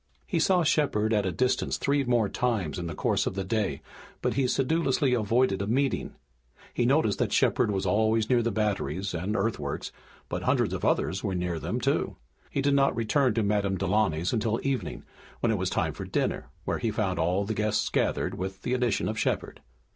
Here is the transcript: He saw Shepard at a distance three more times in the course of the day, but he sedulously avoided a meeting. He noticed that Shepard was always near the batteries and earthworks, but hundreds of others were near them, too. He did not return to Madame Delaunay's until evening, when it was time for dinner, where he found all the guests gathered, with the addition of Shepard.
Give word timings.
He 0.25 0.39
saw 0.39 0.63
Shepard 0.63 1.13
at 1.13 1.27
a 1.27 1.31
distance 1.31 1.77
three 1.77 2.03
more 2.03 2.27
times 2.27 2.79
in 2.79 2.87
the 2.87 2.95
course 2.95 3.27
of 3.27 3.35
the 3.35 3.43
day, 3.43 3.83
but 4.23 4.33
he 4.33 4.47
sedulously 4.47 5.13
avoided 5.13 5.61
a 5.61 5.67
meeting. 5.67 6.15
He 6.73 6.87
noticed 6.87 7.19
that 7.19 7.31
Shepard 7.31 7.69
was 7.69 7.85
always 7.85 8.27
near 8.27 8.41
the 8.41 8.49
batteries 8.49 9.13
and 9.13 9.35
earthworks, 9.35 9.91
but 10.27 10.41
hundreds 10.41 10.73
of 10.73 10.83
others 10.83 11.23
were 11.23 11.35
near 11.35 11.59
them, 11.59 11.79
too. 11.79 12.15
He 12.49 12.63
did 12.63 12.73
not 12.73 12.95
return 12.95 13.35
to 13.35 13.43
Madame 13.43 13.77
Delaunay's 13.77 14.33
until 14.33 14.59
evening, 14.63 15.03
when 15.39 15.51
it 15.51 15.59
was 15.59 15.69
time 15.69 15.93
for 15.93 16.05
dinner, 16.05 16.49
where 16.65 16.79
he 16.79 16.89
found 16.89 17.19
all 17.19 17.45
the 17.45 17.53
guests 17.53 17.87
gathered, 17.89 18.33
with 18.39 18.63
the 18.63 18.73
addition 18.73 19.07
of 19.07 19.19
Shepard. 19.19 19.61